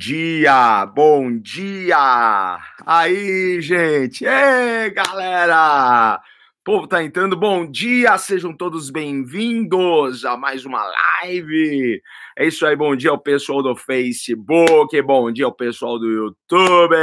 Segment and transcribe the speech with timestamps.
[0.00, 2.58] dia, bom dia!
[2.86, 4.24] Aí, gente!
[4.24, 6.18] Ei, galera!
[6.60, 8.16] O povo tá entrando, bom dia!
[8.16, 12.00] Sejam todos bem-vindos a mais uma live!
[12.34, 16.96] É isso aí, bom dia ao pessoal do Facebook, bom dia ao pessoal do YouTube,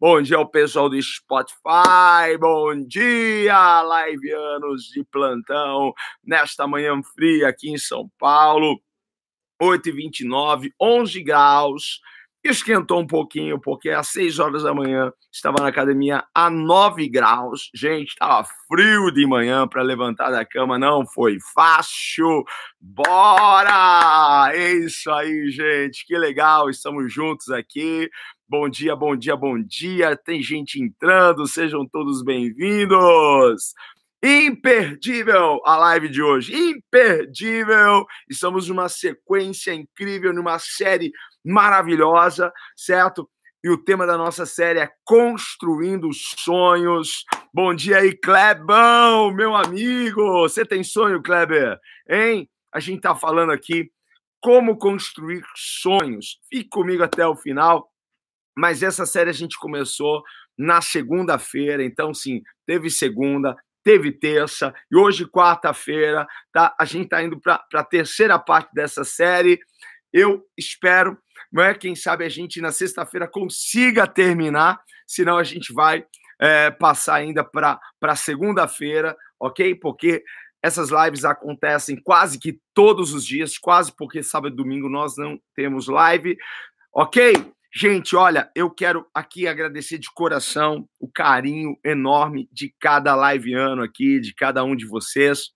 [0.00, 5.92] bom dia ao pessoal do Spotify, bom dia, liveanos de plantão,
[6.24, 8.80] nesta manhã fria aqui em São Paulo.
[9.62, 12.00] 8h29, 11 graus.
[12.44, 17.70] Esquentou um pouquinho, porque às 6 horas da manhã estava na academia a 9 graus.
[17.72, 22.42] Gente, estava frio de manhã para levantar da cama, não foi fácil.
[22.80, 24.50] Bora!
[24.52, 28.10] É isso aí, gente, que legal, estamos juntos aqui.
[28.48, 30.16] Bom dia, bom dia, bom dia.
[30.16, 33.72] Tem gente entrando, sejam todos bem-vindos.
[34.24, 38.06] Imperdível a live de hoje, imperdível.
[38.30, 41.10] Estamos numa sequência incrível, numa série
[41.44, 43.28] maravilhosa, certo?
[43.64, 47.24] E o tema da nossa série é Construindo Sonhos.
[47.52, 50.42] Bom dia aí, Klebão, meu amigo.
[50.42, 51.76] Você tem sonho, Kleber?
[52.08, 52.48] Hein?
[52.72, 53.90] A gente tá falando aqui
[54.40, 56.38] como construir sonhos.
[56.48, 57.90] Fique comigo até o final.
[58.56, 60.22] Mas essa série a gente começou
[60.56, 66.74] na segunda-feira, então sim, teve segunda, teve terça e hoje, quarta-feira, tá?
[66.78, 69.58] a gente está indo para a terceira parte dessa série.
[70.12, 71.18] Eu espero,
[71.52, 71.74] não é?
[71.74, 76.04] Quem sabe a gente na sexta-feira consiga terminar, senão a gente vai
[76.40, 79.74] é, passar ainda para segunda-feira, ok?
[79.74, 80.22] Porque
[80.62, 85.40] essas lives acontecem quase que todos os dias, quase porque sábado e domingo nós não
[85.54, 86.36] temos live,
[86.92, 87.32] ok?
[87.74, 93.82] Gente, olha, eu quero aqui agradecer de coração o carinho enorme de cada live ano
[93.82, 95.52] aqui, de cada um de vocês,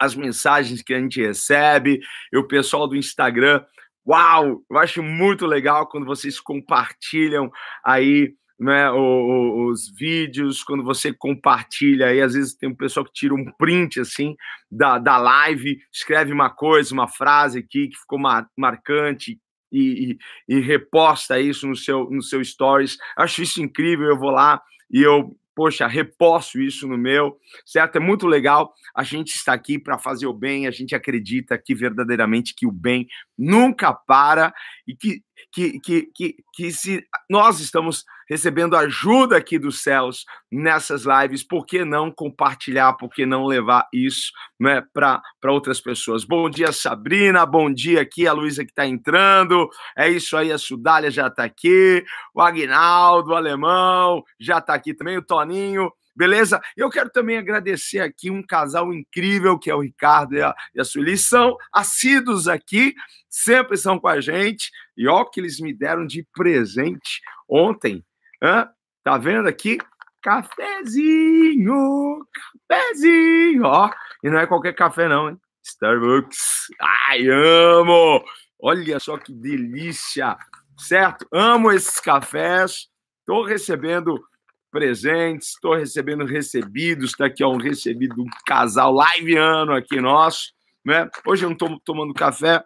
[0.00, 1.98] as mensagens que a gente recebe,
[2.32, 3.64] e o pessoal do Instagram.
[4.06, 7.50] Uau, eu acho muito legal quando vocês compartilham
[7.84, 13.12] aí né, os, os, vídeos, quando você compartilha aí, às vezes tem um pessoal que
[13.12, 14.36] tira um print assim
[14.70, 19.40] da, da live, escreve uma coisa, uma frase aqui que ficou mar, marcante,
[19.74, 20.18] e,
[20.48, 22.96] e, e reposta isso no seu, no seu stories.
[23.16, 24.06] Acho isso incrível.
[24.06, 27.96] Eu vou lá e eu poxa, reposto isso no meu, certo?
[27.96, 28.74] É muito legal.
[28.94, 32.72] A gente está aqui para fazer o bem, a gente acredita que verdadeiramente que o
[32.72, 33.06] bem
[33.38, 34.52] nunca para
[34.86, 41.04] e que, que, que, que, que se nós estamos recebendo ajuda aqui dos céus nessas
[41.04, 46.24] lives, por que não compartilhar, por que não levar isso né, para outras pessoas?
[46.24, 50.58] Bom dia, Sabrina, bom dia aqui, a Luísa que está entrando, é isso aí, a
[50.58, 52.04] Sudália já está aqui,
[52.34, 56.60] o Agnaldo, o Alemão já está aqui também, o Toninho, beleza?
[56.76, 60.80] Eu quero também agradecer aqui um casal incrível que é o Ricardo e a, e
[60.80, 62.94] a Sueli, são assíduos aqui,
[63.28, 68.04] sempre são com a gente, e ó que eles me deram de presente ontem,
[68.42, 68.70] Hã?
[69.02, 69.78] Tá vendo aqui?
[70.22, 72.26] Cafezinho,
[72.68, 73.90] cafezinho, ó.
[74.22, 75.40] E não é qualquer café, não, hein?
[75.62, 76.68] Starbucks.
[76.80, 78.24] Ai, amo!
[78.58, 80.38] Olha só que delícia,
[80.78, 81.26] certo?
[81.30, 82.88] Amo esses cafés.
[83.20, 84.22] Estou recebendo
[84.70, 87.10] presentes, estou recebendo recebidos.
[87.10, 90.54] Está aqui ó, um recebido um casal liveano aqui nosso.
[90.84, 91.08] Né?
[91.26, 92.64] Hoje eu não estou tomando café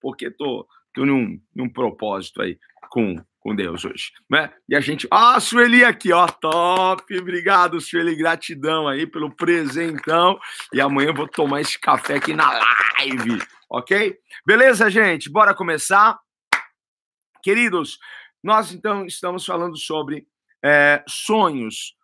[0.00, 2.58] porque estou num, num propósito aí
[2.90, 3.16] com
[3.48, 4.52] com Deus hoje, né?
[4.68, 10.38] E a gente, ah, Sueli aqui, ó, top, obrigado, Sueli, gratidão aí pelo presentão.
[10.70, 12.50] E amanhã eu vou tomar esse café aqui na
[12.98, 13.38] live,
[13.70, 14.18] ok?
[14.46, 15.30] Beleza, gente?
[15.30, 16.18] Bora começar?
[17.42, 17.98] Queridos,
[18.44, 20.26] nós então estamos falando sobre
[20.62, 21.96] é, sonhos.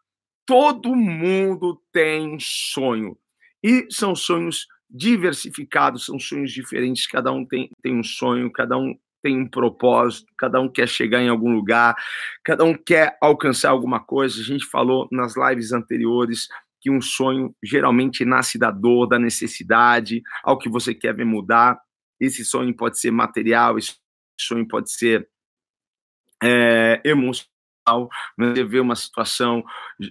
[0.46, 3.18] Todo mundo tem sonho.
[3.62, 8.98] E são sonhos diversificados, são sonhos diferentes, cada um tem, tem um sonho, cada um
[9.24, 11.96] tem um propósito, cada um quer chegar em algum lugar,
[12.44, 14.38] cada um quer alcançar alguma coisa.
[14.38, 16.46] A gente falou nas lives anteriores
[16.78, 21.80] que um sonho geralmente nasce da dor, da necessidade, ao que você quer ver mudar.
[22.20, 23.94] Esse sonho pode ser material, esse
[24.38, 25.26] sonho pode ser
[26.42, 27.53] é, emocional
[28.36, 29.64] né, ver uma situação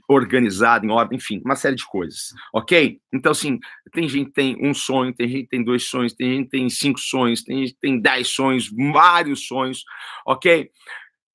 [0.08, 3.00] organizada, em ordem, enfim, uma série de coisas, ok?
[3.12, 3.60] Então, assim,
[3.92, 6.52] tem gente que tem um sonho, tem gente que tem dois sonhos, tem gente que
[6.52, 9.84] tem cinco sonhos, tem gente que tem dez sonhos, vários sonhos,
[10.25, 10.70] ok?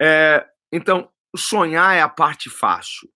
[0.01, 3.09] É, então, sonhar é a parte fácil.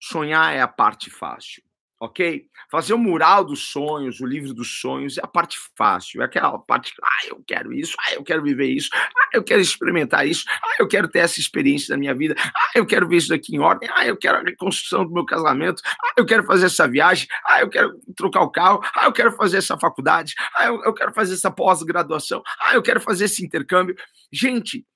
[0.00, 1.62] Sonhar é a parte fácil.
[2.00, 2.46] Ok?
[2.70, 6.58] Fazer o mural dos sonhos, o livro dos sonhos é a parte fácil, é aquela
[6.58, 10.44] parte, ah, eu quero isso, ah, eu quero viver isso, ah, eu quero experimentar isso,
[10.48, 13.56] ah, eu quero ter essa experiência na minha vida, ah, eu quero ver isso daqui
[13.56, 16.86] em ordem, ah, eu quero a reconstrução do meu casamento, ah, eu quero fazer essa
[16.86, 20.82] viagem, ah, eu quero trocar o carro, ah, eu quero fazer essa faculdade, ah, eu,
[20.84, 23.96] eu quero fazer essa pós-graduação, ah, eu quero fazer esse intercâmbio.
[24.30, 24.86] Gente,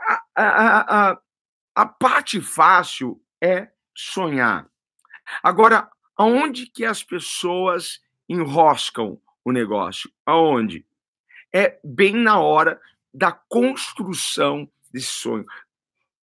[0.00, 1.18] a, a, a,
[1.74, 4.66] a parte fácil é sonhar.
[5.42, 5.88] Agora,
[6.20, 10.12] Aonde que as pessoas enroscam o negócio?
[10.26, 10.84] Aonde?
[11.50, 12.78] É bem na hora
[13.12, 15.46] da construção desse sonho,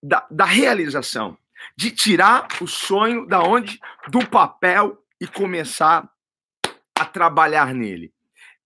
[0.02, 1.36] da, da realização,
[1.76, 6.08] de tirar o sonho da onde do papel e começar
[6.94, 8.14] a trabalhar nele.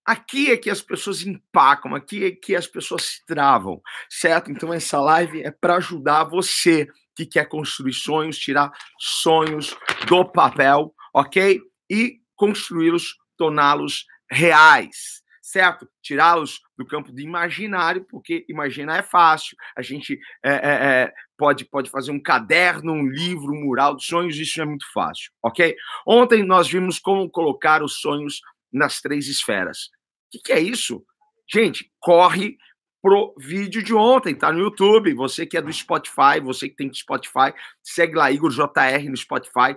[0.03, 4.51] Aqui é que as pessoas empacam, aqui é que as pessoas travam, certo?
[4.51, 8.69] Então essa live é para ajudar você que quer construir sonhos, tirar
[8.99, 11.61] sonhos do papel ok?
[11.89, 15.87] E construí-los, torná-los reais, certo?
[16.01, 19.55] Tirá-los do campo de imaginário, porque imaginar é fácil.
[19.75, 24.05] A gente é, é, é, pode, pode fazer um caderno, um livro, um mural de
[24.05, 25.75] sonhos, isso é muito fácil, ok?
[26.07, 28.41] Ontem nós vimos como colocar os sonhos
[28.71, 29.89] nas três esferas.
[30.27, 31.03] O que, que é isso?
[31.51, 32.57] Gente, corre
[33.01, 35.13] pro vídeo de ontem, tá no YouTube.
[35.15, 37.53] Você que é do Spotify, você que tem Spotify,
[37.83, 39.75] segue lá Igor JR no Spotify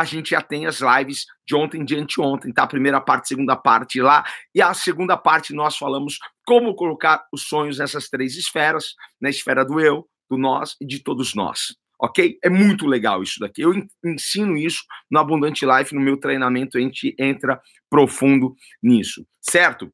[0.00, 2.66] a gente já tem as lives de ontem, de anteontem, tá?
[2.66, 4.24] Primeira parte, segunda parte lá.
[4.54, 9.64] E a segunda parte nós falamos como colocar os sonhos nessas três esferas, na esfera
[9.64, 11.76] do eu, do nós e de todos nós.
[12.00, 12.38] Ok?
[12.42, 13.60] É muito legal isso daqui.
[13.60, 17.60] Eu ensino isso no Abundante Life, no meu treinamento, a gente entra
[17.90, 19.92] profundo nisso, certo?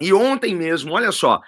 [0.00, 1.40] E ontem mesmo, olha só,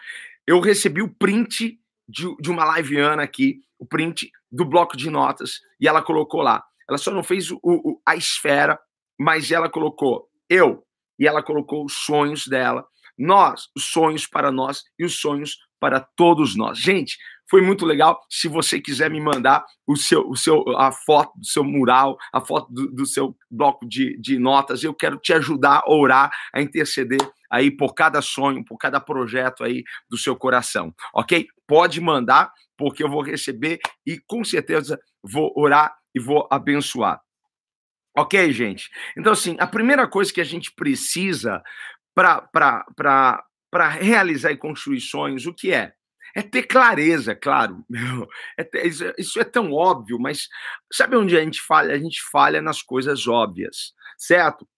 [0.44, 1.78] eu recebi o print
[2.08, 6.64] de, de uma liveana aqui, o print do bloco de notas, e ela colocou lá.
[6.90, 8.78] Ela só não fez o, o, a esfera,
[9.18, 10.84] mas ela colocou eu
[11.18, 12.84] e ela colocou os sonhos dela,
[13.16, 16.78] nós, os sonhos para nós e os sonhos para todos nós.
[16.78, 17.16] Gente,
[17.48, 18.20] foi muito legal.
[18.28, 22.40] Se você quiser me mandar o seu, o seu, a foto do seu mural, a
[22.40, 26.62] foto do, do seu bloco de, de notas, eu quero te ajudar a orar, a
[26.62, 27.20] interceder
[27.50, 31.46] aí por cada sonho, por cada projeto aí do seu coração, ok?
[31.66, 37.20] Pode mandar, porque eu vou receber e com certeza vou orar e vou abençoar.
[38.16, 38.90] Ok, gente?
[39.16, 41.62] Então, assim, a primeira coisa que a gente precisa
[42.14, 45.94] para realizar e construir sonhos, o que é?
[46.34, 47.84] É ter clareza, claro.
[48.56, 48.86] É ter,
[49.18, 50.48] isso é tão óbvio, mas
[50.92, 51.94] sabe onde a gente falha?
[51.94, 54.68] A gente falha nas coisas óbvias, certo?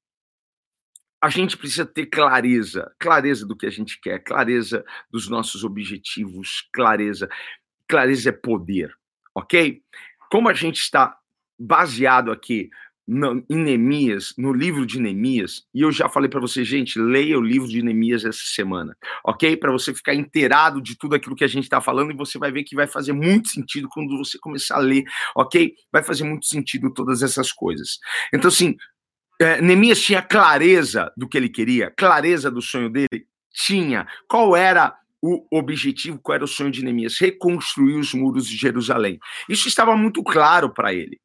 [1.21, 6.69] A gente precisa ter clareza, clareza do que a gente quer, clareza dos nossos objetivos,
[6.73, 7.29] clareza.
[7.89, 8.93] Clareza é poder,
[9.35, 9.83] ok?
[10.31, 11.17] Como a gente está
[11.63, 12.69] baseado aqui
[13.07, 17.39] no, em Neemias, no livro de Neemias, e eu já falei para você, gente, leia
[17.39, 19.57] o livro de Neemias essa semana, ok?
[19.57, 22.53] Para você ficar inteirado de tudo aquilo que a gente está falando e você vai
[22.53, 25.05] ver que vai fazer muito sentido quando você começar a ler,
[25.37, 25.75] ok?
[25.93, 27.99] Vai fazer muito sentido todas essas coisas.
[28.33, 28.77] Então, assim,
[29.41, 34.07] é, Neemias tinha clareza do que ele queria, clareza do sonho dele, tinha.
[34.29, 37.19] Qual era o objetivo, qual era o sonho de Neemias?
[37.19, 39.19] Reconstruir os muros de Jerusalém.
[39.49, 41.21] Isso estava muito claro para ele.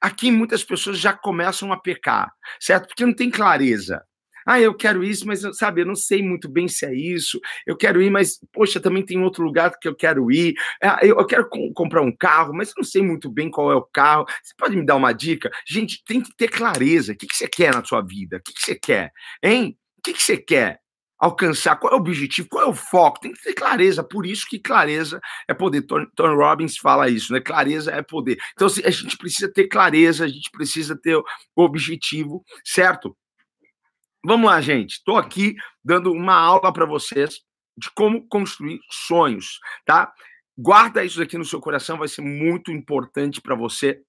[0.00, 2.88] Aqui muitas pessoas já começam a pecar, certo?
[2.88, 4.02] Porque não tem clareza.
[4.48, 7.38] Ah, eu quero isso, mas sabe, eu não sei muito bem se é isso.
[7.66, 10.54] Eu quero ir, mas poxa, também tem outro lugar que eu quero ir.
[10.82, 13.82] Ah, eu, quero comprar um carro, mas eu não sei muito bem qual é o
[13.82, 14.24] carro.
[14.42, 15.50] Você pode me dar uma dica?
[15.68, 17.12] Gente, tem que ter clareza.
[17.12, 18.38] O que, você quer na sua vida?
[18.38, 19.12] O que, você quer?
[19.42, 19.76] Hein?
[19.98, 20.80] O que você quer?
[21.18, 24.46] Alcançar, qual é o objetivo, qual é o foco, tem que ter clareza, por isso
[24.48, 25.82] que clareza é poder.
[25.82, 27.40] Tony, Tony Robbins fala isso, né?
[27.40, 28.38] Clareza é poder.
[28.52, 31.24] Então, a gente precisa ter clareza, a gente precisa ter o
[31.56, 33.16] objetivo, certo?
[34.24, 34.92] Vamos lá, gente.
[34.92, 37.40] Estou aqui dando uma aula para vocês
[37.76, 40.12] de como construir sonhos, tá?
[40.56, 44.02] Guarda isso aqui no seu coração, vai ser muito importante para você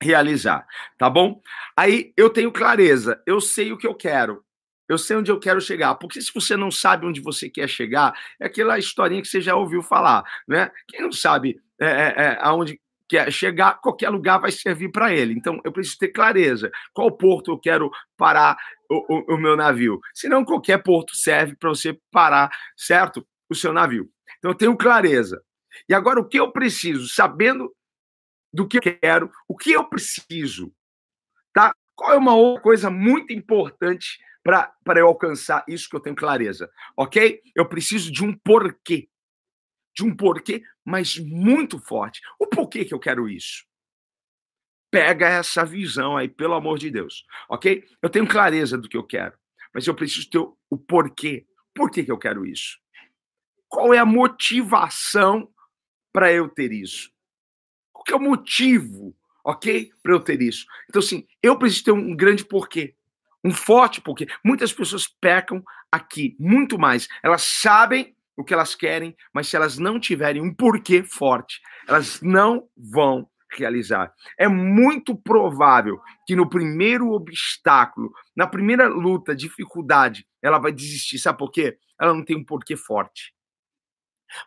[0.00, 1.40] realizar, tá bom?
[1.76, 4.44] Aí eu tenho clareza, eu sei o que eu quero,
[4.88, 5.94] eu sei onde eu quero chegar.
[5.96, 9.54] Porque se você não sabe onde você quer chegar, é aquela historinha que você já
[9.54, 10.70] ouviu falar, né?
[10.88, 15.32] Quem não sabe é, é, é aonde quer chegar, qualquer lugar vai servir para ele.
[15.32, 16.70] Então, eu preciso ter clareza.
[16.92, 18.56] Qual porto eu quero parar
[18.88, 19.98] o, o, o meu navio?
[20.14, 23.26] Senão, qualquer porto serve para você parar, certo?
[23.48, 24.10] O seu navio.
[24.38, 25.42] Então, eu tenho clareza.
[25.88, 27.08] E agora, o que eu preciso?
[27.08, 27.74] Sabendo
[28.52, 30.72] do que eu quero, o que eu preciso,
[31.52, 31.72] tá?
[31.94, 34.18] Qual é uma outra coisa muito importante
[34.84, 37.40] para eu alcançar isso que eu tenho clareza, ok?
[37.54, 39.08] Eu preciso de um porquê.
[39.94, 42.20] De um porquê, mas muito forte.
[42.38, 43.68] O porquê que eu quero isso?
[44.90, 47.84] pega essa visão aí, pelo amor de Deus, ok?
[48.02, 49.36] Eu tenho clareza do que eu quero,
[49.72, 51.46] mas eu preciso ter o porquê.
[51.74, 52.78] Por que, que eu quero isso?
[53.68, 55.48] Qual é a motivação
[56.12, 57.10] para eu ter isso?
[57.92, 59.14] Qual é o motivo,
[59.44, 59.90] ok?
[60.02, 60.66] Para eu ter isso.
[60.88, 62.94] Então, assim, eu preciso ter um grande porquê.
[63.44, 64.26] Um forte porquê.
[64.44, 67.08] Muitas pessoas pecam aqui, muito mais.
[67.22, 72.20] Elas sabem o que elas querem, mas se elas não tiverem um porquê forte, elas
[72.22, 74.12] não vão realizar.
[74.38, 81.18] É muito provável que no primeiro obstáculo, na primeira luta, dificuldade, ela vai desistir.
[81.18, 81.76] Sabe por quê?
[82.00, 83.34] Ela não tem um porquê forte.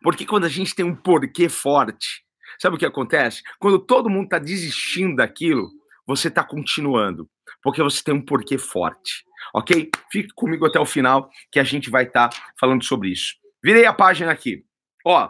[0.01, 2.23] Porque quando a gente tem um porquê forte,
[2.59, 3.41] sabe o que acontece?
[3.59, 5.69] Quando todo mundo está desistindo daquilo,
[6.05, 7.29] você está continuando,
[7.61, 9.89] porque você tem um porquê forte, ok?
[10.11, 13.35] Fique comigo até o final, que a gente vai estar tá falando sobre isso.
[13.63, 14.65] Virei a página aqui.
[15.05, 15.29] Ó,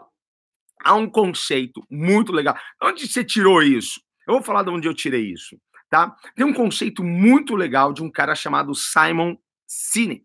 [0.84, 2.58] há um conceito muito legal.
[2.82, 4.02] Onde você tirou isso?
[4.28, 5.60] Eu vou falar de onde eu tirei isso,
[5.90, 6.16] tá?
[6.36, 9.36] Tem um conceito muito legal de um cara chamado Simon
[9.68, 10.24] Sinek,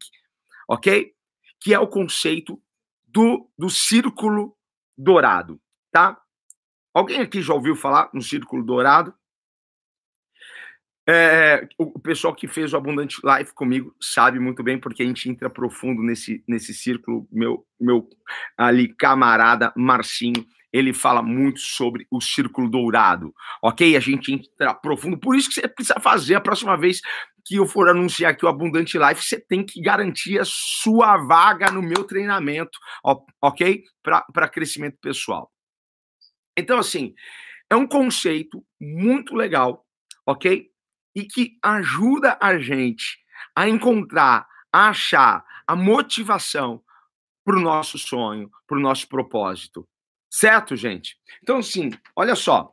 [0.68, 1.12] ok?
[1.60, 2.60] Que é o conceito
[3.06, 4.56] do, do círculo
[4.96, 5.60] dourado,
[5.90, 6.20] tá?
[6.94, 9.14] Alguém aqui já ouviu falar no círculo dourado?
[11.08, 15.28] É, o pessoal que fez o Abundante Life comigo sabe muito bem, porque a gente
[15.28, 17.28] entra profundo nesse, nesse círculo.
[17.30, 18.08] Meu, meu
[18.58, 23.32] ali camarada Marcinho, ele fala muito sobre o círculo dourado,
[23.62, 23.96] ok?
[23.96, 25.18] A gente entra profundo.
[25.18, 27.00] Por isso que você precisa fazer a próxima vez
[27.44, 31.70] que eu for anunciar aqui o Abundante Life, você tem que garantir a sua vaga
[31.70, 32.76] no meu treinamento,
[33.40, 33.84] ok?
[34.02, 35.50] Para crescimento pessoal.
[36.58, 37.14] Então, assim,
[37.70, 39.86] é um conceito muito legal,
[40.26, 40.68] ok?
[41.16, 43.18] E que ajuda a gente
[43.54, 46.84] a encontrar, a achar a motivação
[47.42, 49.88] para o nosso sonho, para o nosso propósito.
[50.30, 51.16] Certo, gente?
[51.42, 52.70] Então, sim, olha só.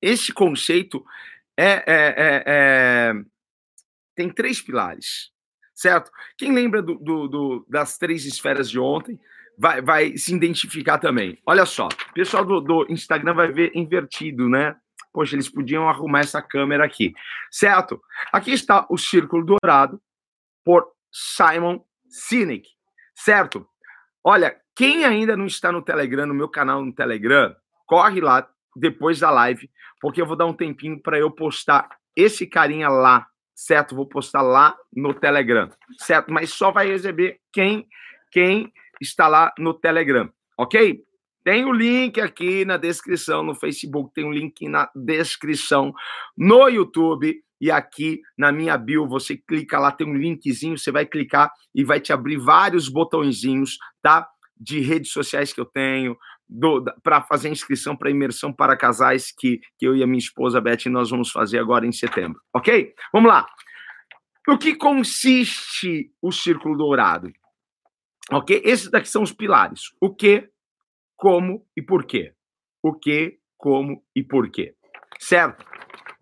[0.00, 1.04] esse conceito
[1.54, 3.12] é, é, é, é,
[4.14, 5.30] tem três pilares,
[5.74, 6.10] certo?
[6.38, 9.20] Quem lembra do, do, do, das três esferas de ontem
[9.58, 11.36] vai, vai se identificar também.
[11.44, 14.74] Olha só, o pessoal do, do Instagram vai ver invertido, né?
[15.12, 17.12] Poxa, eles podiam arrumar essa câmera aqui,
[17.50, 18.00] certo?
[18.32, 20.00] Aqui está o Círculo Dourado
[20.64, 22.68] por Simon Sinek,
[23.14, 23.66] certo?
[24.22, 27.54] Olha, quem ainda não está no Telegram, no meu canal no Telegram,
[27.86, 32.46] corre lá depois da live, porque eu vou dar um tempinho para eu postar esse
[32.46, 33.96] carinha lá, certo?
[33.96, 36.32] Vou postar lá no Telegram, certo?
[36.32, 37.88] Mas só vai receber quem
[38.30, 41.02] quem está lá no Telegram, ok?
[41.48, 45.94] Tem o link aqui na descrição no Facebook, tem o link na descrição
[46.36, 51.06] no YouTube e aqui na minha bio você clica lá, tem um linkzinho, você vai
[51.06, 54.28] clicar e vai te abrir vários botõezinhos, tá?
[54.60, 56.18] De redes sociais que eu tenho,
[57.02, 60.84] para fazer inscrição para imersão para casais que, que eu e a minha esposa Beth
[60.90, 62.92] nós vamos fazer agora em setembro, ok?
[63.10, 63.46] Vamos lá.
[64.46, 67.32] No que consiste o círculo dourado?
[68.30, 68.60] Ok?
[68.66, 69.94] Esses daqui são os pilares.
[69.98, 70.50] O que,
[71.18, 72.32] como e por quê.
[72.82, 74.74] O que, como e por quê.
[75.18, 75.66] Certo?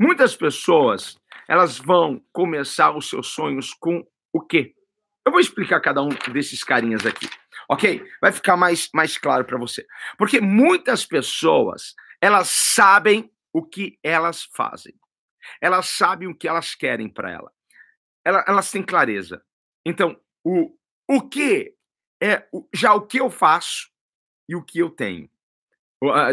[0.00, 4.74] Muitas pessoas, elas vão começar os seus sonhos com o quê?
[5.24, 7.28] Eu vou explicar cada um desses carinhas aqui,
[7.68, 8.02] ok?
[8.20, 9.86] Vai ficar mais, mais claro para você.
[10.16, 14.94] Porque muitas pessoas, elas sabem o que elas fazem.
[15.60, 17.52] Elas sabem o que elas querem para ela.
[18.24, 18.44] ela.
[18.46, 19.42] Elas têm clareza.
[19.84, 20.74] Então, o,
[21.08, 21.74] o que
[22.22, 23.90] é já o que eu faço
[24.48, 25.28] e o que eu tenho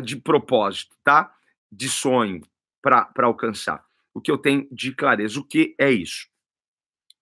[0.03, 1.36] de propósito, tá?
[1.72, 2.41] De sonho
[2.82, 3.86] para alcançar.
[4.13, 5.39] O que eu tenho de clareza.
[5.39, 6.27] O que é isso?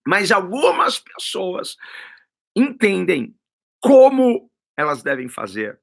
[0.06, 1.76] Mas algumas pessoas
[2.54, 3.34] entendem
[3.80, 5.80] como elas devem fazer,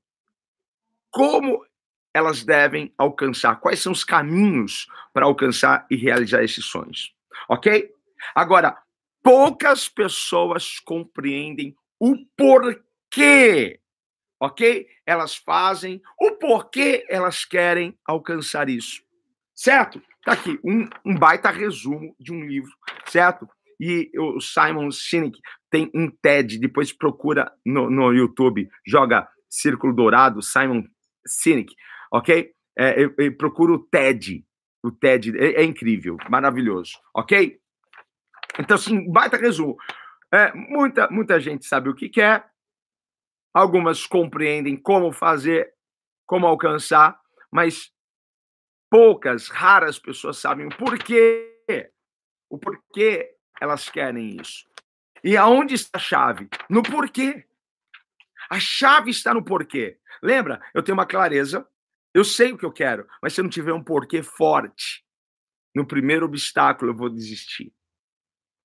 [1.10, 1.66] como
[2.14, 7.16] elas devem alcançar, quais são os caminhos para alcançar e realizar esses sonhos.
[7.48, 7.94] Ok?
[8.36, 8.78] Agora,
[9.24, 13.80] poucas pessoas compreendem o porquê
[14.40, 14.88] ok?
[15.06, 19.02] Elas fazem o porquê elas querem alcançar isso,
[19.54, 20.02] certo?
[20.24, 22.72] Tá aqui um, um baita resumo de um livro,
[23.06, 23.48] certo?
[23.80, 30.42] E o Simon Sinek tem um TED, depois procura no, no YouTube, joga Círculo Dourado,
[30.42, 30.84] Simon
[31.26, 31.74] Sinek,
[32.12, 32.52] ok?
[32.78, 34.46] É, eu, eu procuro o TED,
[34.84, 37.60] o TED é, é, incrível, maravilhoso, ok?
[38.60, 39.78] Então, assim, baita resumo.
[40.34, 42.46] É, muita, muita gente sabe o que quer,
[43.54, 45.74] Algumas compreendem como fazer,
[46.26, 47.20] como alcançar,
[47.52, 47.92] mas
[48.90, 51.92] poucas, raras pessoas sabem o porquê.
[52.50, 54.68] O porquê elas querem isso.
[55.24, 56.50] E aonde está a chave?
[56.70, 57.46] No porquê.
[58.50, 60.00] A chave está no porquê.
[60.22, 60.62] Lembra?
[60.74, 61.68] Eu tenho uma clareza
[62.14, 65.06] Eu sei o que eu quero, mas se eu não tiver um porquê forte,
[65.76, 67.72] no primeiro obstáculo eu vou desistir.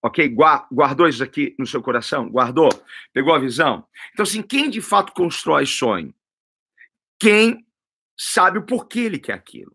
[0.04, 0.28] Ok?
[0.28, 2.28] Guardou isso aqui no seu coração?
[2.28, 2.68] Guardou?
[3.10, 3.86] Pegou a visão?
[4.12, 6.14] Então, assim, quem de fato constrói sonho?
[7.18, 7.66] Quem
[8.14, 9.74] sabe o porquê ele quer aquilo.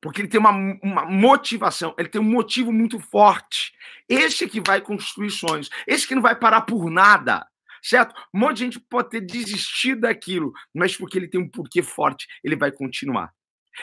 [0.00, 0.50] Porque ele tem uma,
[0.82, 3.72] uma motivação, ele tem um motivo muito forte.
[4.08, 5.70] Esse que vai construir sonhos.
[5.86, 7.46] Esse que não vai parar por nada
[7.80, 8.20] certo?
[8.34, 12.26] Um monte de gente pode ter desistido daquilo, mas porque ele tem um porquê forte,
[12.42, 13.32] ele vai continuar.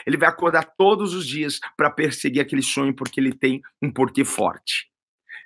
[0.06, 4.22] Ele vai acordar todos os dias para perseguir aquele sonho porque ele tem um porquê
[4.22, 4.90] forte.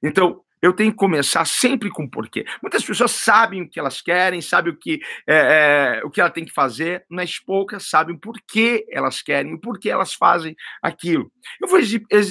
[0.02, 2.44] Então, eu tenho que começar sempre com porquê.
[2.60, 6.30] Muitas pessoas sabem o que elas querem, sabem o que, é, é, o que ela
[6.30, 11.30] tem que fazer, mas poucas sabem por que elas querem, por que elas fazem aquilo.
[11.60, 11.78] Eu vou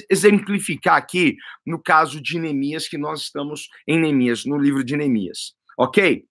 [0.09, 5.55] exemplificar aqui no caso de Neemias, que nós estamos em Neemias, no livro de Neemias.
[5.77, 6.25] Ok?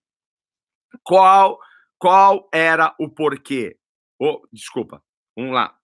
[1.03, 1.59] Qual,
[1.99, 3.79] qual era o porquê?
[4.21, 5.03] Oh, desculpa,
[5.35, 5.75] vamos lá.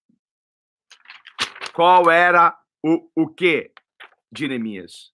[1.72, 2.54] Qual era
[2.84, 3.72] o, o que
[4.30, 5.11] de Neemias?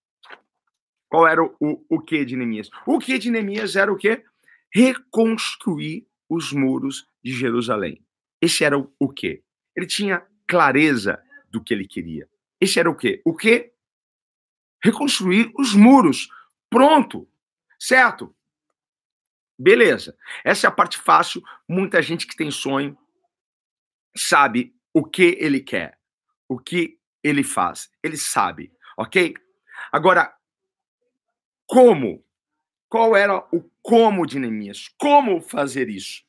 [1.09, 2.71] Qual era o, o, que de Neemias?
[2.87, 4.25] O que de Neemias era o quê?
[4.73, 8.05] Reconstruir os muros de Jerusalém.
[8.41, 9.43] Esse era o, o quê?
[9.75, 12.29] Ele tinha clareza do que ele queria.
[12.61, 13.23] Esse era o quê?
[13.25, 13.73] O quê?
[14.83, 16.29] Reconstruir os muros.
[16.69, 17.29] Pronto.
[17.79, 18.35] Certo?
[19.59, 20.17] Beleza.
[20.45, 21.43] Essa é a parte fácil.
[21.67, 22.97] Muita gente que tem sonho
[24.17, 25.99] sabe o que ele quer,
[26.49, 27.91] o que ele faz.
[28.03, 29.35] Ele sabe, ok?
[29.93, 30.35] Agora,
[31.69, 32.25] como?
[32.89, 34.89] Qual era o como de Neemias?
[34.99, 36.23] Como fazer isso?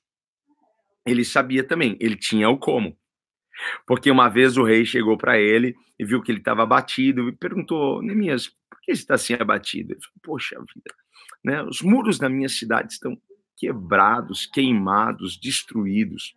[1.05, 2.96] Ele sabia também, ele tinha o como.
[3.88, 7.31] Porque uma vez o rei chegou para ele e viu que ele estava abatido e
[7.31, 9.93] perguntou: Neemias, por que você está assim abatido?
[9.93, 10.96] Ele falou: Poxa vida,
[11.43, 11.63] né?
[11.63, 13.19] Os muros da minha cidade estão
[13.58, 16.34] quebrados, queimados, destruídos.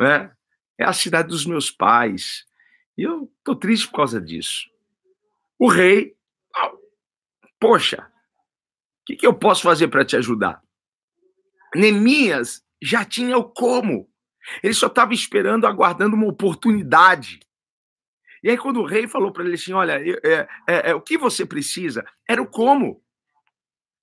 [0.00, 0.30] Né?
[0.78, 2.46] É a cidade dos meus pais.
[2.96, 4.68] E eu estou triste por causa disso.
[5.58, 6.14] O rei,
[7.64, 10.62] poxa, o que, que eu posso fazer para te ajudar?
[11.74, 14.06] Neemias já tinha o como.
[14.62, 17.40] Ele só estava esperando, aguardando uma oportunidade.
[18.42, 21.16] E aí, quando o rei falou para ele assim: Olha, é, é, é, o que
[21.16, 22.04] você precisa?
[22.28, 23.02] Era o como.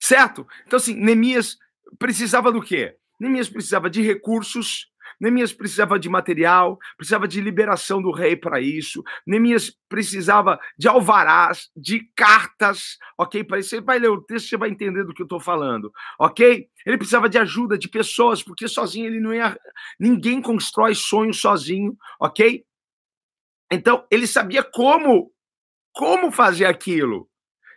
[0.02, 0.44] Certo?
[0.66, 1.56] Então, assim, Neemias
[2.00, 2.96] precisava do quê?
[3.20, 4.91] Neemias precisava de recursos,
[5.22, 9.04] Neemias precisava de material, precisava de liberação do rei para isso.
[9.24, 13.44] Neemias precisava de alvarás, de cartas, ok?
[13.44, 15.92] Para isso, você vai ler o texto, você vai entender do que eu estou falando,
[16.18, 16.66] ok?
[16.84, 19.56] Ele precisava de ajuda de pessoas, porque sozinho ele não ia.
[19.96, 22.64] Ninguém constrói sonho sozinho, ok?
[23.70, 25.30] Então, ele sabia como,
[25.92, 27.30] como fazer aquilo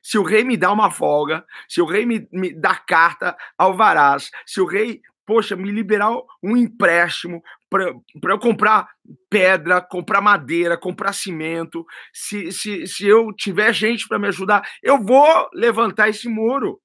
[0.06, 4.30] se o rei me dá uma folga, se o rei me, me dá carta alvarás,
[4.46, 6.12] se o rei, poxa, me liberar
[6.42, 8.90] um empréstimo para eu comprar
[9.30, 15.02] pedra, comprar madeira, comprar cimento, se, se, se eu tiver gente para me ajudar, eu
[15.02, 16.82] vou levantar esse muro.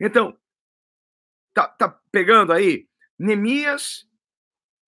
[0.00, 0.36] Então,
[1.54, 2.88] tá, tá pegando aí?
[3.18, 4.06] Neemias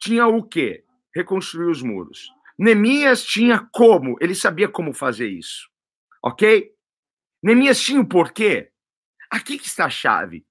[0.00, 0.84] tinha o quê?
[1.14, 2.28] Reconstruir os muros.
[2.58, 5.68] Neemias tinha como, ele sabia como fazer isso.
[6.22, 6.72] Ok?
[7.42, 8.70] Neemias tinha o porquê?
[9.30, 10.44] Aqui que está a chave.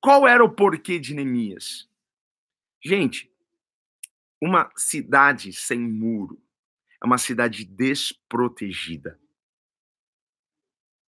[0.00, 1.88] Qual era o porquê de Neemias?
[2.84, 3.30] Gente,
[4.40, 6.40] uma cidade sem muro
[7.02, 9.18] é uma cidade desprotegida.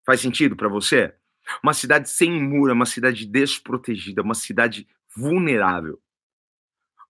[0.04, 1.14] Faz sentido para você?
[1.62, 6.00] Uma cidade sem muro é uma cidade desprotegida, uma cidade vulnerável.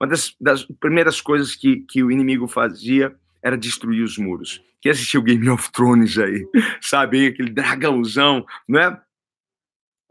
[0.01, 4.63] Uma das, das primeiras coisas que, que o inimigo fazia era destruir os muros.
[4.81, 6.47] Quem assistiu Game of Thrones aí,
[6.81, 7.27] sabe?
[7.27, 9.01] Aquele dragãozão, né?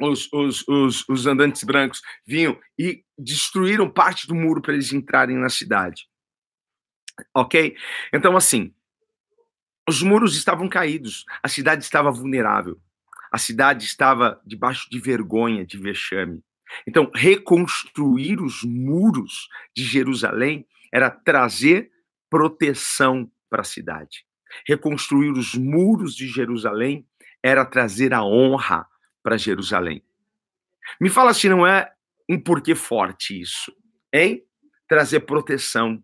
[0.02, 5.38] Os, os, os, os andantes brancos vinham e destruíram parte do muro para eles entrarem
[5.38, 6.08] na cidade.
[7.34, 7.78] Ok?
[8.14, 8.74] Então, assim,
[9.88, 12.78] os muros estavam caídos, a cidade estava vulnerável,
[13.32, 16.44] a cidade estava debaixo de vergonha, de vexame.
[16.88, 21.92] Então, reconstruir os muros de Jerusalém era trazer
[22.30, 24.26] proteção para a cidade.
[24.68, 27.06] Reconstruir os muros de Jerusalém
[27.44, 28.88] era trazer a honra
[29.26, 30.04] para Jerusalém.
[31.02, 31.92] Me fala se não é
[32.30, 33.76] um porquê forte isso,
[34.14, 34.46] hein?
[34.88, 36.04] Trazer proteção.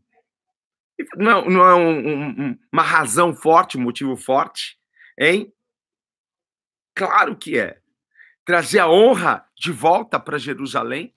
[1.15, 4.75] Não, não é um, um, uma razão forte, um motivo forte,
[5.19, 5.53] hein?
[6.95, 7.79] Claro que é.
[8.43, 11.13] Trazer a honra de volta para Jerusalém.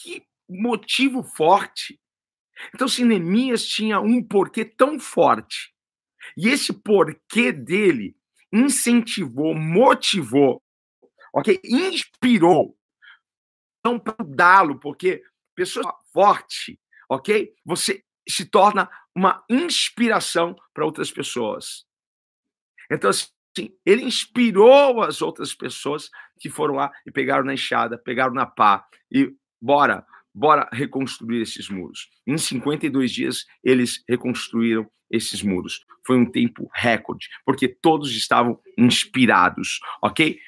[0.00, 2.00] Que motivo forte.
[2.72, 5.74] Então, se Neemias tinha um porquê tão forte,
[6.36, 8.16] e esse porquê dele
[8.52, 10.62] incentivou, motivou,
[11.32, 11.60] ok?
[11.64, 12.76] Inspirou,
[13.84, 15.22] não para dá-lo, porque
[15.54, 17.52] pessoa forte, ok?
[17.64, 21.84] Você se torna uma inspiração para outras pessoas.
[22.90, 23.28] Então, assim,
[23.84, 28.86] ele inspirou as outras pessoas que foram lá e pegaram na enxada, pegaram na pá
[29.10, 32.08] e bora, bora reconstruir esses muros.
[32.26, 35.84] Em 52 dias, eles reconstruíram esses muros.
[36.06, 40.38] Foi um tempo recorde, porque todos estavam inspirados, ok?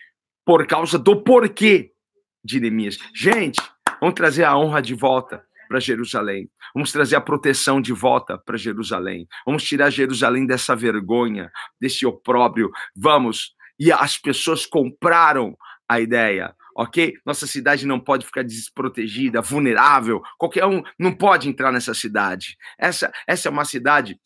[0.44, 1.92] Por causa do porquê
[2.44, 2.98] de Neemias.
[3.14, 3.60] Gente,
[4.00, 6.50] vamos trazer a honra de volta para Jerusalém.
[6.74, 9.26] Vamos trazer a proteção de volta para Jerusalém.
[9.46, 12.70] Vamos tirar Jerusalém dessa vergonha, desse opróbrio.
[12.94, 13.54] Vamos.
[13.78, 15.56] E as pessoas compraram
[15.88, 17.14] a ideia, ok?
[17.24, 20.22] Nossa cidade não pode ficar desprotegida, vulnerável.
[20.38, 22.56] Qualquer um não pode entrar nessa cidade.
[22.78, 24.18] Essa, essa é uma cidade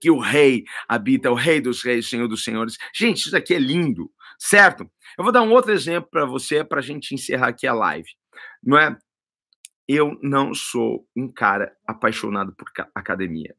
[0.00, 2.76] que o rei habita, o rei dos reis, o senhor dos senhores.
[2.92, 4.10] Gente, isso daqui é lindo,
[4.42, 4.90] certo?
[5.16, 8.08] Eu vou dar um outro exemplo para você, para a gente encerrar aqui a live.
[8.62, 8.96] Não é?
[9.86, 13.54] Eu não sou um cara apaixonado por academia.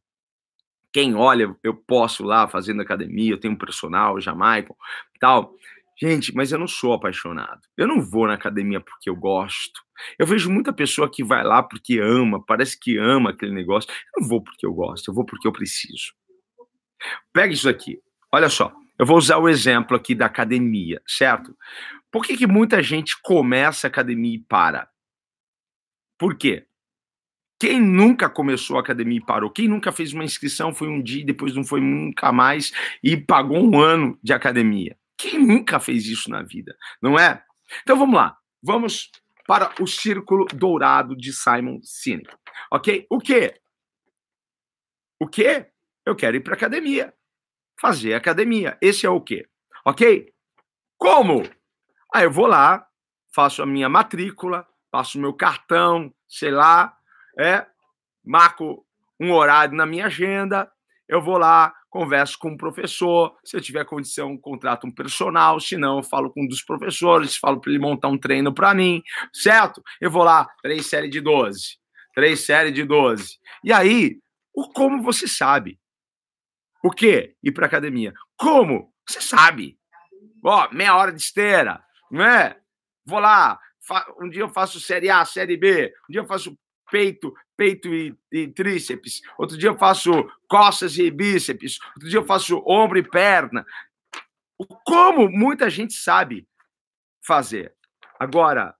[0.91, 4.75] Quem olha, eu posso lá fazendo academia, eu tenho um personal, Jamaica,
[5.19, 5.55] tal.
[5.99, 7.61] Gente, mas eu não sou apaixonado.
[7.77, 9.81] Eu não vou na academia porque eu gosto.
[10.19, 13.89] Eu vejo muita pessoa que vai lá porque ama, parece que ama aquele negócio.
[14.15, 16.13] Eu não vou porque eu gosto, eu vou porque eu preciso.
[17.31, 17.99] Pega isso aqui.
[18.31, 18.73] Olha só.
[18.97, 21.57] Eu vou usar o exemplo aqui da academia, certo?
[22.11, 24.87] Por que, que muita gente começa a academia e para?
[26.17, 26.67] Por quê?
[27.59, 29.49] Quem nunca começou a academia e parou?
[29.49, 33.17] Quem nunca fez uma inscrição, foi um dia e depois não foi nunca mais e
[33.17, 34.97] pagou um ano de academia?
[35.17, 37.41] Quem nunca fez isso na vida, não é?
[37.81, 38.37] Então vamos lá.
[38.61, 39.09] Vamos
[39.47, 42.29] para o círculo dourado de Simon Sinek.
[42.71, 43.07] Ok?
[43.09, 43.59] O quê?
[45.19, 45.67] O quê?
[46.05, 47.13] Eu quero ir para academia.
[47.79, 48.77] Fazer academia.
[48.81, 49.47] Esse é o quê?
[49.85, 50.31] Ok?
[50.97, 51.41] Como?
[52.13, 52.85] Aí ah, eu vou lá,
[53.33, 56.95] faço a minha matrícula, passo o meu cartão, sei lá,
[57.39, 57.65] é,
[58.23, 58.85] marco
[59.19, 60.71] um horário na minha agenda,
[61.07, 65.77] eu vou lá, converso com o professor, se eu tiver condição, contrato um personal, se
[65.77, 69.01] não, eu falo com um dos professores, falo para ele montar um treino para mim,
[69.33, 69.81] certo?
[69.99, 71.77] Eu vou lá, três séries de 12,
[72.15, 73.37] três séries de 12.
[73.63, 74.17] E aí,
[74.55, 75.79] o como você sabe?
[76.83, 77.35] O quê?
[77.41, 78.13] Ir para academia.
[78.35, 78.93] Como?
[79.07, 79.79] Você sabe.
[80.43, 82.59] Ó, meia hora de esteira, não é?
[83.05, 83.57] Vou lá,
[84.19, 86.57] um dia eu faço série A, série B, um dia eu faço
[86.91, 90.11] peito, peito e, e, tríceps, outro dia eu faço
[90.47, 93.65] costas e bíceps, outro dia eu faço ombro e perna.
[94.85, 96.47] Como muita gente sabe
[97.25, 97.73] fazer.
[98.19, 98.75] Agora,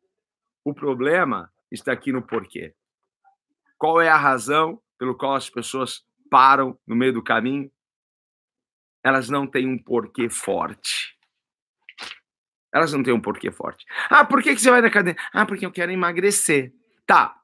[0.64, 2.74] o problema está aqui no porquê.
[3.78, 7.70] Qual é a razão pelo qual as pessoas param no meio do caminho?
[9.04, 11.18] Elas não têm um porquê forte.
[12.74, 13.86] Elas não têm um porquê forte.
[14.10, 15.22] Ah, por que, que você vai na academia?
[15.32, 16.74] Ah, porque eu quero emagrecer.
[17.06, 17.40] Tá.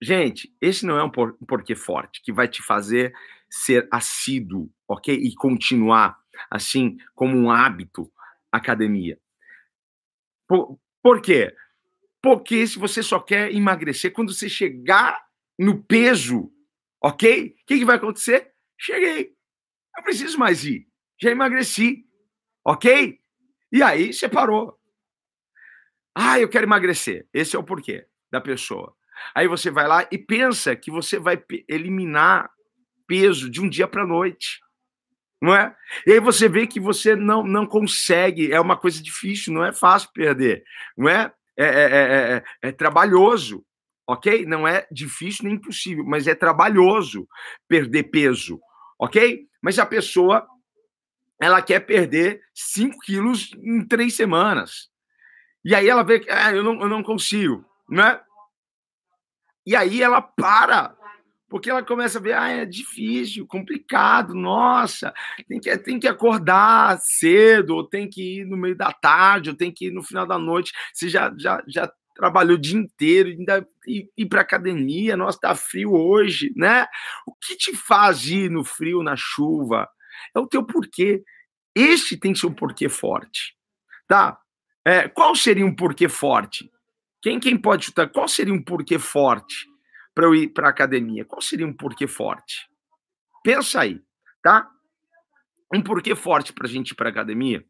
[0.00, 3.12] Gente, esse não é um, por, um porquê forte que vai te fazer
[3.50, 5.14] ser assíduo, ok?
[5.14, 6.16] E continuar,
[6.50, 8.10] assim, como um hábito,
[8.52, 9.18] academia.
[10.46, 11.54] Por, por quê?
[12.22, 15.20] Porque se você só quer emagrecer, quando você chegar
[15.58, 16.52] no peso,
[17.02, 17.48] ok?
[17.48, 18.52] O que, que vai acontecer?
[18.78, 19.34] Cheguei.
[19.96, 20.86] Não preciso mais ir.
[21.20, 22.04] Já emagreci,
[22.64, 23.18] ok?
[23.72, 24.78] E aí separou.
[26.14, 27.26] Ah, eu quero emagrecer.
[27.32, 28.94] Esse é o porquê da pessoa.
[29.34, 32.50] Aí você vai lá e pensa que você vai eliminar
[33.06, 34.60] peso de um dia para noite.
[35.42, 35.74] Não é?
[36.06, 39.72] E aí você vê que você não, não consegue, é uma coisa difícil, não é
[39.72, 40.62] fácil perder,
[40.96, 41.32] não é?
[41.56, 43.64] É, é, é, é, é trabalhoso,
[44.06, 44.44] ok?
[44.44, 47.26] Não é difícil nem impossível, mas é trabalhoso
[47.66, 48.60] perder peso,
[48.98, 49.46] ok?
[49.62, 50.46] Mas a pessoa
[51.40, 54.90] ela quer perder 5 quilos em três semanas.
[55.64, 58.20] E aí ela vê que ah, eu, não, eu não consigo, né?
[59.66, 60.94] E aí ela para,
[61.48, 65.12] porque ela começa a ver, ah, é difícil, complicado, nossa,
[65.48, 69.56] tem que, tem que acordar cedo, ou tem que ir no meio da tarde, ou
[69.56, 70.72] tem que ir no final da noite.
[70.92, 75.94] Você já, já, já trabalhou o dia inteiro, ainda ir, para academia, nossa, tá frio
[75.94, 76.86] hoje, né?
[77.26, 79.88] O que te faz ir no frio, na chuva?
[80.34, 81.22] é o teu porquê.
[81.74, 83.56] Este tem um porquê forte,
[84.06, 84.38] tá?
[84.84, 86.70] É, qual seria um porquê forte?
[87.22, 88.08] Quem, quem pode chutar?
[88.10, 89.66] Qual seria um porquê forte
[90.14, 91.24] para eu ir para academia?
[91.24, 92.68] Qual seria um porquê forte?
[93.42, 93.98] Pensa aí,
[94.42, 94.70] tá?
[95.72, 97.64] Um porquê forte para a gente ir para academia?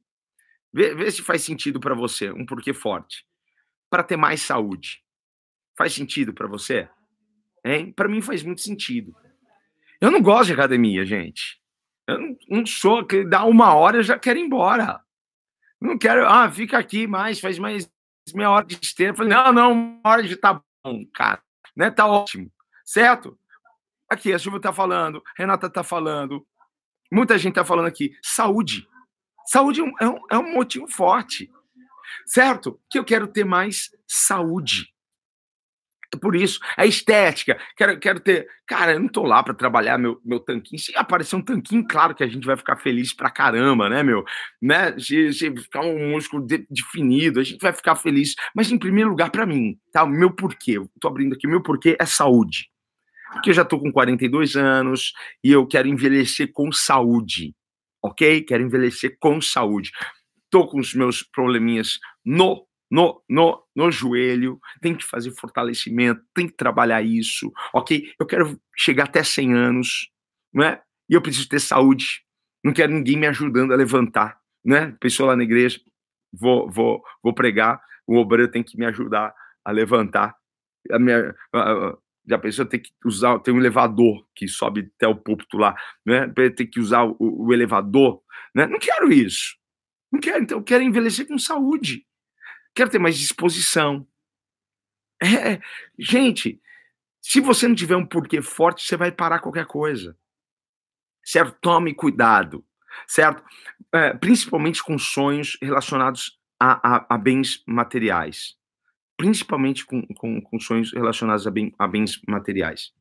[0.73, 3.25] Vê, vê se faz sentido para você, um porquê forte.
[3.91, 5.03] Para ter mais saúde.
[5.77, 6.89] Faz sentido para você?
[7.65, 7.93] Hein?
[7.93, 9.15] Para mim faz muito sentido.
[10.01, 11.61] Eu não gosto de academia, gente.
[12.07, 15.01] Eu não, não sou que dá uma hora eu já quero ir embora.
[15.81, 17.91] Não quero, ah, fica aqui mais, faz mais
[18.35, 19.13] meia hora de esteira.
[19.25, 21.43] Não, não, uma hora de tá bom, cara,
[21.77, 21.91] né?
[21.91, 22.51] Tá ótimo,
[22.85, 23.39] certo?
[24.09, 26.47] Aqui a Silvia está falando, Renata está falando,
[27.11, 28.13] muita gente está falando aqui.
[28.23, 28.87] Saúde.
[29.47, 31.51] Saúde é um, é um motivo forte,
[32.27, 32.81] certo?
[32.91, 34.89] Que eu quero ter mais saúde.
[36.19, 38.49] Por isso, a estética, quero, quero ter.
[38.67, 40.81] Cara, eu não tô lá para trabalhar meu, meu tanquinho.
[40.81, 44.25] Se aparecer um tanquinho, claro que a gente vai ficar feliz pra caramba, né, meu?
[44.61, 44.99] Né?
[44.99, 48.35] Se, se ficar um músculo de, definido, a gente vai ficar feliz.
[48.55, 50.03] Mas, em primeiro lugar, para mim, tá?
[50.03, 52.69] O meu porquê, eu tô abrindo aqui, o meu porquê é saúde.
[53.33, 55.13] Porque eu já tô com 42 anos
[55.45, 57.55] e eu quero envelhecer com saúde,
[58.03, 58.43] ok?
[58.43, 59.93] Quero envelhecer com saúde.
[60.51, 66.49] Tô com os meus probleminhas no no, no, no joelho, tem que fazer fortalecimento, tem
[66.49, 68.13] que trabalhar isso, ok?
[68.19, 70.11] Eu quero chegar até 100 anos,
[70.53, 70.83] não é?
[71.09, 72.23] E eu preciso ter saúde,
[72.65, 74.97] não quero ninguém me ajudando a levantar, né?
[75.01, 75.81] Pessoa lá na igreja,
[76.33, 79.33] vou, vou, vou pregar, o obreiro tem que me ajudar
[79.65, 80.35] a levantar.
[80.91, 81.97] A minha, a,
[82.33, 86.27] a pessoa tem que usar, tem um elevador que sobe até o púlpito lá, né?
[86.57, 88.21] Tem que usar o, o elevador,
[88.55, 88.67] né?
[88.67, 89.60] Não quero isso.
[90.11, 92.07] Não quero, então eu quero envelhecer com saúde
[92.75, 94.07] quero ter mais disposição.
[95.23, 95.61] É,
[95.99, 96.61] gente,
[97.21, 100.17] se você não tiver um porquê forte, você vai parar qualquer coisa.
[101.23, 101.57] Certo?
[101.61, 102.65] Tome cuidado,
[103.07, 103.45] certo?
[103.93, 108.57] É, principalmente com sonhos relacionados a, a, a bens materiais.
[109.17, 112.93] Principalmente com, com, com, sonhos relacionados a, bem, a bens materiais.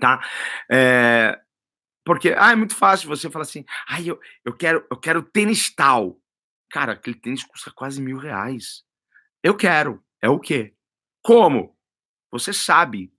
[0.00, 0.26] Tá?
[0.70, 1.38] É,
[2.06, 5.74] porque ah, é muito fácil você falar assim, ah, eu, eu, quero, eu quero tênis
[5.74, 6.16] tal.
[6.70, 8.84] Cara, aquele tênis custa quase mil reais.
[9.42, 10.00] Eu quero.
[10.22, 10.72] É o quê?
[11.20, 11.76] Como?
[12.30, 13.12] Você sabe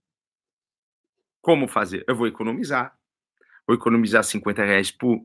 [1.42, 2.02] como fazer.
[2.08, 2.98] Eu vou economizar.
[3.66, 5.22] Vou economizar 50 reais por,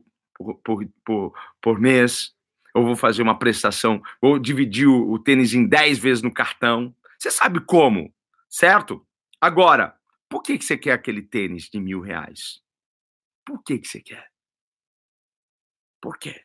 [0.62, 2.34] por, por, por, mês.
[2.74, 4.02] Eu vou fazer uma prestação.
[4.20, 6.94] Vou dividir o, o tênis em 10 vezes no cartão.
[7.18, 8.12] Você sabe como,
[8.46, 9.06] certo?
[9.40, 9.96] Agora,
[10.28, 12.62] por que, que você quer aquele tênis de mil reais?
[13.44, 14.30] Por que, que você quer?
[16.00, 16.44] Por quê?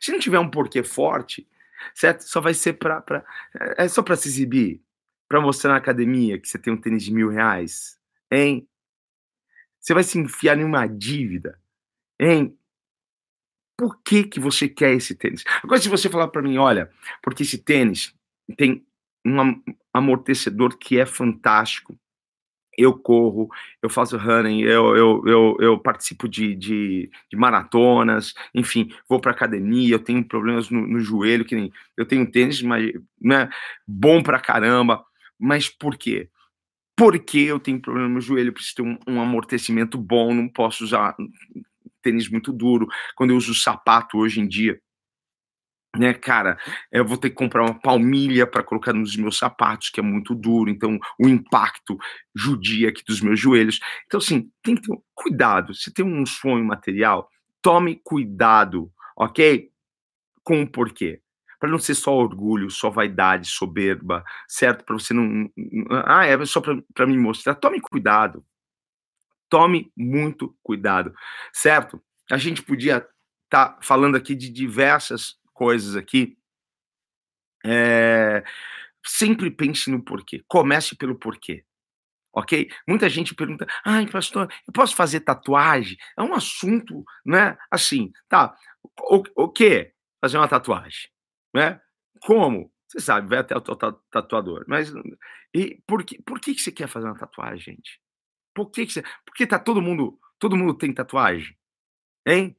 [0.00, 1.48] Se não tiver um porquê forte,
[1.94, 2.22] certo?
[2.22, 3.24] Só vai ser para.
[3.54, 4.82] É, é só para se exibir,
[5.28, 7.98] para mostrar na academia que você tem um tênis de mil reais,
[8.30, 8.68] hein?
[9.80, 11.60] Você vai se enfiar em uma dívida,
[12.18, 12.58] hein?
[13.76, 15.44] Por que, que você quer esse tênis?
[15.62, 16.90] Agora, se você falar para mim, olha,
[17.22, 18.12] porque esse tênis
[18.56, 18.84] tem
[19.24, 19.62] um
[19.92, 21.98] amortecedor que é fantástico,
[22.78, 23.48] eu corro,
[23.82, 29.32] eu faço running, eu, eu, eu, eu participo de, de, de, maratonas, enfim, vou para
[29.32, 33.50] academia, eu tenho problemas no, no, joelho, que nem eu tenho tênis, mas né,
[33.86, 35.04] bom pra caramba,
[35.36, 36.28] mas por quê?
[36.96, 41.16] Porque eu tenho problema no joelho, preciso ter um, um amortecimento bom, não posso usar
[42.00, 42.86] tênis muito duro.
[43.16, 44.80] Quando eu uso sapato hoje em dia,
[45.98, 46.58] né, cara,
[46.92, 50.34] eu vou ter que comprar uma palmilha para colocar nos meus sapatos, que é muito
[50.34, 51.98] duro, então o impacto
[52.34, 53.80] judia aqui dos meus joelhos.
[54.06, 55.74] Então, assim, tem que ter cuidado.
[55.74, 57.28] Se tem um sonho material,
[57.60, 59.70] tome cuidado, ok?
[60.42, 61.20] Com o porquê.
[61.58, 64.84] Para não ser só orgulho, só vaidade, soberba, certo?
[64.84, 65.50] Para você não.
[66.06, 67.56] Ah, é só para me mostrar.
[67.56, 68.44] Tome cuidado.
[69.48, 71.12] Tome muito cuidado,
[71.52, 72.00] certo?
[72.30, 76.38] A gente podia estar tá falando aqui de diversas coisas aqui.
[77.66, 78.44] É,
[79.04, 80.44] sempre pense no porquê.
[80.46, 81.64] Comece pelo porquê.
[82.32, 82.70] Ok?
[82.86, 85.98] Muita gente pergunta: ai, pastor, eu posso fazer tatuagem?
[86.16, 87.58] É um assunto, né?
[87.70, 88.56] Assim, tá.
[89.00, 89.92] O, o que?
[90.20, 91.10] Fazer uma tatuagem,
[91.54, 91.80] né?
[92.22, 92.72] Como?
[92.88, 94.64] Você sabe, vai até o tatuador.
[94.68, 94.92] Mas
[95.54, 98.00] e por que, por que você quer fazer uma tatuagem, gente?
[98.54, 99.02] Por que, que você.
[99.26, 100.18] Porque tá todo mundo.
[100.38, 101.56] Todo mundo tem tatuagem?
[102.26, 102.56] Hein?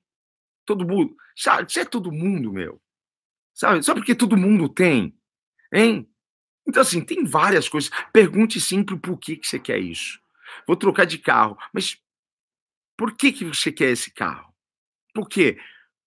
[0.66, 1.16] Todo mundo.
[1.38, 2.82] Sabe, você é todo mundo, meu.
[3.54, 3.84] Sabe?
[3.84, 5.16] Só porque todo mundo tem,
[5.74, 6.10] hein?
[6.68, 7.90] Então, assim, tem várias coisas.
[8.14, 10.20] Pergunte sempre por que, que você quer isso.
[10.68, 11.98] Vou trocar de carro, mas
[12.96, 14.54] por que, que você quer esse carro?
[15.14, 15.58] Por quê?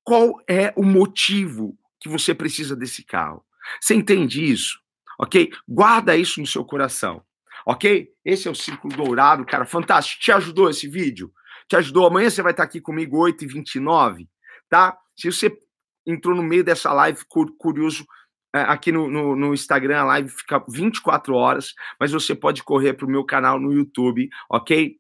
[0.05, 3.45] Qual é o motivo que você precisa desse carro?
[3.81, 4.81] Você entende isso?
[5.19, 5.53] Ok?
[5.69, 7.25] Guarda isso no seu coração.
[7.65, 8.09] Ok?
[8.25, 10.23] Esse é o Círculo Dourado, cara, fantástico.
[10.23, 11.33] Te ajudou esse vídeo?
[11.69, 12.07] Te ajudou?
[12.07, 14.29] Amanhã você vai estar aqui comigo, 8h29,
[14.69, 14.99] tá?
[15.17, 15.57] Se você
[16.07, 17.21] entrou no meio dessa live
[17.59, 18.07] curioso,
[18.55, 22.93] é, aqui no, no, no, Instagram, a live fica 24 horas, mas você pode correr
[22.93, 24.97] para o meu canal no YouTube, ok?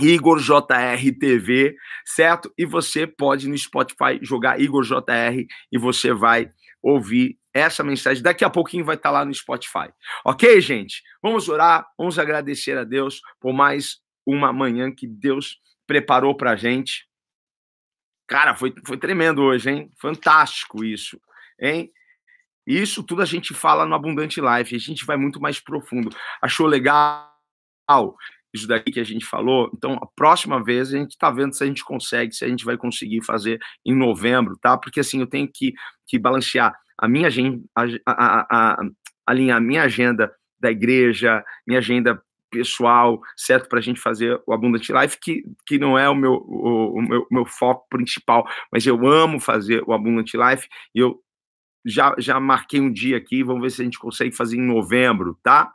[0.00, 2.52] Igor JR TV, certo?
[2.56, 8.22] E você pode no Spotify jogar Igor JR e você vai ouvir essa mensagem.
[8.22, 9.90] Daqui a pouquinho vai estar tá lá no Spotify.
[10.24, 11.02] Ok, gente?
[11.20, 16.56] Vamos orar, vamos agradecer a Deus por mais uma manhã que Deus preparou para a
[16.56, 17.07] gente.
[18.28, 19.90] Cara, foi, foi tremendo hoje, hein?
[19.98, 21.18] Fantástico isso,
[21.58, 21.90] hein?
[22.66, 26.14] Isso tudo a gente fala no Abundante Life, a gente vai muito mais profundo.
[26.42, 27.26] Achou legal?
[28.52, 29.70] isso daqui que a gente falou.
[29.74, 32.64] Então, a próxima vez a gente está vendo se a gente consegue, se a gente
[32.64, 34.76] vai conseguir fazer em novembro, tá?
[34.76, 35.72] Porque assim, eu tenho que,
[36.06, 38.76] que balancear a minha agenda, a, a, a,
[39.26, 43.68] alinhar a minha agenda da igreja, minha agenda pessoal, certo?
[43.68, 47.02] Para a gente fazer o Abundant Life, que, que não é o meu, o, o
[47.02, 51.20] meu, meu foco principal, mas eu amo fazer o Abundant Life e eu
[51.84, 55.38] já, já marquei um dia aqui, vamos ver se a gente consegue fazer em novembro,
[55.42, 55.72] tá?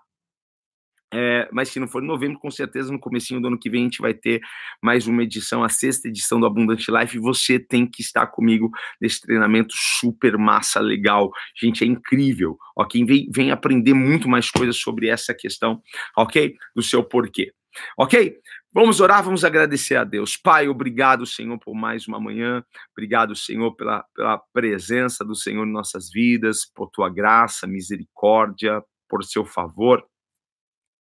[1.16, 3.82] É, mas se não for em novembro, com certeza no comecinho do ano que vem
[3.82, 4.42] a gente vai ter
[4.82, 9.22] mais uma edição, a sexta edição do Abundant Life, você tem que estar comigo nesse
[9.22, 11.32] treinamento super massa, legal.
[11.56, 13.06] Gente, é incrível, ok?
[13.06, 15.80] Vem, vem aprender muito mais coisas sobre essa questão,
[16.18, 16.56] ok?
[16.76, 17.54] Do seu porquê.
[17.96, 18.36] Ok?
[18.74, 20.36] Vamos orar, vamos agradecer a Deus.
[20.36, 22.64] Pai, obrigado, Senhor, por mais uma manhã.
[22.92, 29.24] Obrigado, Senhor, pela, pela presença do Senhor em nossas vidas, por tua graça, misericórdia, por
[29.24, 30.04] seu favor.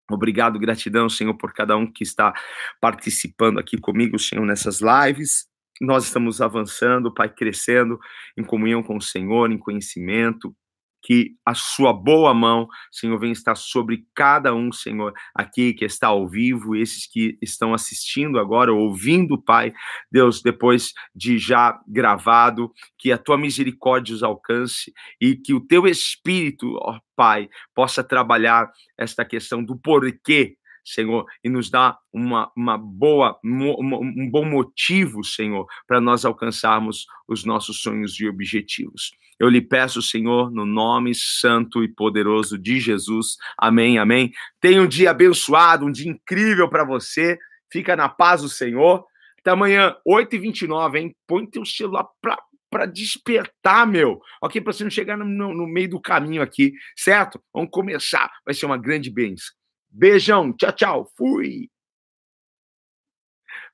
[0.09, 2.33] Obrigado, gratidão, Senhor, por cada um que está
[2.81, 5.47] participando aqui comigo, Senhor, nessas lives.
[5.81, 7.99] Nós estamos avançando, Pai, crescendo
[8.37, 10.53] em comunhão com o Senhor, em conhecimento,
[11.01, 16.07] que a sua boa mão, Senhor, venha estar sobre cada um, Senhor, aqui que está
[16.07, 19.73] ao vivo, esses que estão assistindo agora, ouvindo, Pai,
[20.11, 25.87] Deus, depois de já gravado, que a tua misericórdia os alcance e que o teu
[25.87, 32.77] espírito, ó Pai, possa trabalhar esta questão do porquê Senhor, e nos dá uma, uma
[32.77, 39.11] boa, um bom motivo, Senhor, para nós alcançarmos os nossos sonhos e objetivos.
[39.39, 43.37] Eu lhe peço, Senhor, no nome santo e poderoso de Jesus.
[43.57, 44.31] Amém, amém.
[44.59, 47.37] Tenha um dia abençoado, um dia incrível para você.
[47.71, 49.05] Fica na paz do Senhor.
[49.39, 51.15] Até amanhã, 8h29, hein?
[51.25, 52.37] Põe teu celular para
[52.69, 54.21] para despertar, meu.
[54.41, 54.61] Ok?
[54.61, 57.41] Para você não chegar no, no, meio do caminho aqui, certo?
[57.53, 58.31] Vamos começar.
[58.45, 59.58] Vai ser uma grande bênção.
[59.89, 61.11] Beijão, tchau, tchau.
[61.17, 61.69] Fui.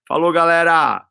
[0.08, 1.08] Falou, galera.